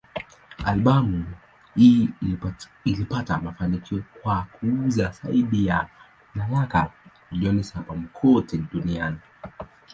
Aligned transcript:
Albamu 0.65 1.25
hii 1.75 2.09
ilipata 2.85 3.37
mafanikio 3.37 4.03
kwa 4.21 4.41
kuuza 4.43 5.13
zaidi 5.23 5.65
ya 5.67 5.89
nakala 6.35 6.91
milioni 7.31 7.63
saba 7.63 7.93
kote 8.13 8.57
duniani. 8.57 9.17